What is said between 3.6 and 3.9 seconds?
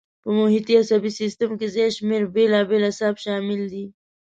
دي.